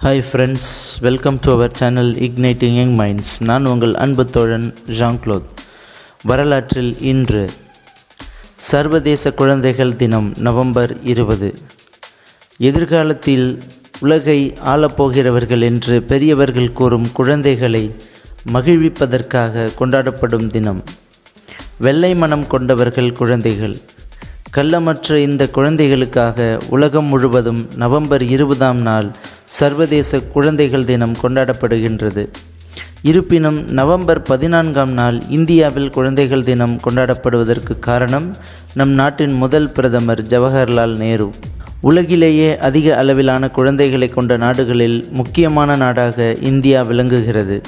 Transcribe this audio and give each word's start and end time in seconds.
Hi 0.00 0.22
friends 0.28 0.70
welcome 1.00 1.36
to 1.40 1.52
our 1.52 1.76
channel 1.78 2.10
igniting 2.26 2.74
young 2.78 2.92
minds 2.98 3.30
நான் 3.42 3.66
உங்கள் 3.66 3.94
அன்பு 3.94 4.24
தோழன் 4.30 4.66
ஜான் 4.98 5.18
க்ளோத் 5.24 5.46
வரலாற்றில் 6.22 6.90
இன்று 7.00 7.42
சர்வதேச 8.56 9.30
குழந்தைகள் 9.30 9.96
தினம் 9.96 10.28
நவம்பர் 10.38 10.92
இருபது. 11.02 11.48
எதிர்காலத்தில் 12.58 13.46
உலகை 14.00 14.38
ஆளப்போகிறவர்கள் 14.64 15.60
என்று 15.60 16.02
பெரியவர்கள் 16.02 16.72
கூறும் 16.72 17.12
குழந்தைகளை 17.12 17.84
மகிழ்விப்பதற்காக 18.52 19.70
கொண்டாடப்படும் 19.80 20.46
தினம். 20.46 20.82
வெள்ளை 21.78 22.14
மனம் 22.14 22.46
கொண்டவர்கள் 22.46 23.12
குழந்தைகள். 23.12 23.76
கள்ளமற்ற 24.56 25.16
இந்த 25.28 25.48
குழந்தைகளுக்காக 25.56 26.58
உலகம் 26.68 27.04
முழுவதும் 27.04 27.68
நவம்பர் 27.76 28.22
இருபதாம் 28.36 28.82
நாள் 28.82 29.08
சர்வதேச 29.46 30.18
குழந்தைகள் 30.18 30.84
தினம் 30.84 31.16
கொண்டாடப்படுகின்றது. 31.22 32.28
இருப்பினும் 33.02 33.58
நவம்பர் 33.70 34.22
பதினான்காம் 34.22 34.92
நாள் 34.92 35.22
இந்தியாவில் 35.28 35.90
குழந்தைகள் 35.90 36.44
தினம் 36.44 36.80
கொண்டாடப்படுவதற்கு 36.84 37.78
காரணம் 37.78 38.36
நம் 38.74 38.90
நாட்டின் 38.90 39.32
முதல் 39.32 39.70
பிரதமர் 39.70 40.22
ஜவஹர்லால் 40.22 40.96
நேரு. 40.96 41.32
உலகிலேயே 41.80 42.58
அதிக 42.58 42.96
அளவிலான 42.96 43.48
குழந்தைகளை 43.48 44.08
கொண்ட 44.08 44.36
நாடுகளில் 44.36 45.08
முக்கியமான 45.10 45.76
நாடாக 45.76 46.36
இந்தியா 46.40 46.82
விளங்குகிறது. 46.82 47.60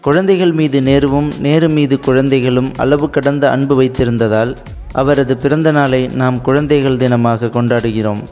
குழந்தைகள் 0.00 0.52
மீது 0.52 0.80
நேருவும் 0.80 1.38
நேரு 1.38 1.68
மீது 1.68 1.98
குழந்தைகளும் 1.98 2.72
அளவு 2.76 3.10
கடந்த 3.10 3.50
அன்பு 3.50 3.82
வைத்திருந்ததால் 3.82 4.56
அவரது 4.92 5.36
பிறந்த 5.36 5.70
நாளை 5.70 6.06
நாம் 6.06 6.40
குழந்தைகள் 6.40 6.96
தினமாக 6.96 7.50
கொண்டாடுகிறோம். 7.50 8.22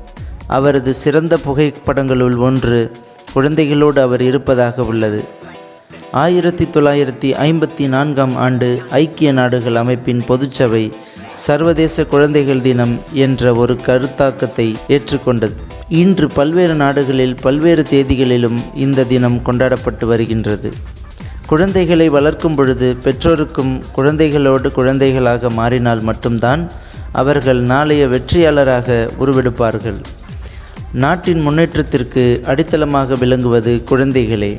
அவரது 0.56 0.92
சிறந்த 1.02 1.34
புகைப்படங்களுள் 1.46 2.36
ஒன்று 2.46 2.80
குழந்தைகளோடு 3.34 3.98
அவர் 4.06 4.22
இருப்பதாக 4.22 4.84
உள்ளது. 4.84 5.20
ஆயிரத்தி 6.22 6.64
தொள்ளாயிரத்தி 6.64 7.28
ஐம்பத்தி 7.46 7.84
நான்காம் 7.94 8.34
ஆண்டு 8.46 8.68
ஐக்கிய 8.90 9.32
நாடுகள் 9.32 9.78
அமைப்பின் 9.82 10.22
பொதுச்சபை 10.28 10.84
சர்வதேச 11.46 12.04
குழந்தைகள் 12.04 12.62
தினம் 12.68 12.94
என்ற 13.24 13.52
ஒரு 13.54 13.74
கருத்தாக்கத்தை 13.86 14.66
ஏற்றுக்கொண்டது. 14.88 15.54
இன்று 16.02 16.26
பல்வேறு 16.38 16.74
நாடுகளில் 16.74 17.36
பல்வேறு 17.42 17.82
தேதிகளிலும் 17.90 18.58
இந்த 18.74 19.04
தினம் 19.04 19.38
கொண்டாடப்பட்டு 19.42 20.06
வருகின்றது. 20.06 20.70
குழந்தைகளை 21.46 22.08
வளர்க்கும் 22.08 22.54
பொழுது 22.54 22.88
பெற்றோருக்கும் 23.04 23.72
குழந்தைகளோடு 23.96 24.70
குழந்தைகளாக 24.78 25.50
மாறினால் 25.50 26.02
மட்டும்தான் 26.10 26.62
அவர்கள் 27.22 27.60
நாளைய 27.72 28.02
வெற்றியாளராக 28.06 29.08
உருவெடுப்பார்கள். 29.22 30.00
நாட்டின் 30.92 31.40
முன்னேற்றத்திற்கு 31.40 32.40
அடித்தளமாக 32.46 33.18
விளங்குவது 33.18 33.82
குழந்தைகளே. 33.90 34.58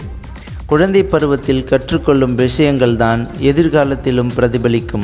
குழந்தை 0.66 1.04
பருவத்தில் 1.04 1.64
கற்றுக்கொள்ளும் 1.64 2.36
விஷயங்கள்தான் 2.36 3.28
எதிர்காலத்திலும் 3.40 4.32
பிரதிபலிக்கும். 4.36 5.04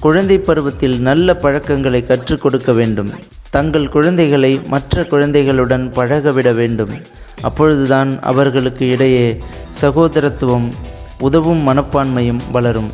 குழந்தை 0.00 0.38
பருவத்தில் 0.38 1.00
நல்ல 1.00 1.34
பழக்கங்களை 1.34 2.06
கற்றுக் 2.06 2.40
கொடுக்க 2.40 2.72
வேண்டும். 2.72 3.10
தங்கள் 3.50 3.88
குழந்தைகளை 3.88 4.60
மற்ற 4.66 5.04
குழந்தைகளுடன் 5.04 5.90
பழகவிட 5.90 6.52
வேண்டும். 6.52 6.90
அப்பொழுதுதான் 7.40 8.20
அவர்களுக்கு 8.20 8.88
இடையே 8.88 9.42
சகோதரத்துவம் 9.80 10.68
உதவும் 11.18 11.68
மனப்பான்மையும் 11.68 12.40
வளரும். 12.52 12.90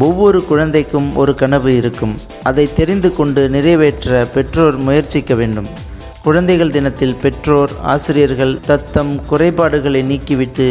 ஒவ்வொரு 0.00 0.44
குழந்தைக்கும் 0.44 1.16
ஒரு 1.16 1.34
கனவு 1.34 1.76
இருக்கும். 1.76 2.14
அதை 2.42 2.74
தெரிந்து 2.74 3.10
கொண்டு 3.10 3.48
நிறைவேற்ற 3.48 4.26
பெற்றோர் 4.34 4.76
முயற்சிக்க 4.76 5.34
வேண்டும். 5.34 5.92
குழந்தைகள் 6.24 6.70
தினத்தில் 6.70 7.18
பெற்றோர் 7.22 7.72
ஆசிரியர்கள் 7.82 8.60
தத்தம் 8.60 9.10
குறைபாடுகளை 9.30 10.00
நீக்கிவிட்டு 10.02 10.68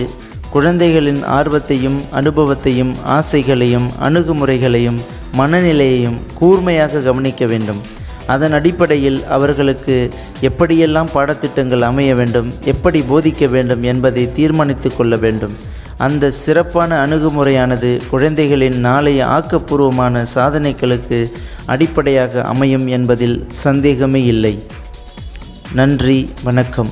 குழந்தைகளின் 0.49 1.19
ஆர்வத்தையும் 1.23 1.99
அனுபவத்தையும் 2.11 2.93
ஆசைகளையும் 3.17 3.87
அணுகுமுறைகளையும் 3.99 4.99
மனநிலையையும் 5.37 6.17
கூர்மையாக 6.33 6.99
கவனிக்க 6.99 7.45
வேண்டும். 7.45 7.81
அதன் 8.25 8.51
அடிப்படையில் 8.51 9.19
அவர்களுக்கு 9.27 10.09
எப்படியெல்லாம் 10.41 11.13
பாடத்திட்டங்கள் 11.13 11.87
அமைய 11.91 12.15
வேண்டும் 12.15 12.51
எப்படி 12.65 13.01
போதிக்க 13.01 13.49
வேண்டும் 13.49 13.83
என்பதை 13.83 14.33
தீர்மானித்து 14.33 14.91
கொள்ள 14.95 15.15
வேண்டும். 15.15 15.55
அந்த 15.97 16.31
சிறப்பான 16.43 17.05
அணுகுமுறையானது 17.05 18.01
குழந்தைகளின் 18.09 18.79
நாளைய 18.79 19.25
ஆக்கப்பூர்வமான 19.25 20.25
சாதனைகளுக்கு 20.35 21.19
அடிப்படையாக 21.65 22.43
அமையும் 22.43 22.87
என்பதில் 22.87 23.45
சந்தேகமே 23.65 24.23
இல்லை. 24.23 24.55
நன்றி 25.71 26.29
வணக்கம். 26.43 26.91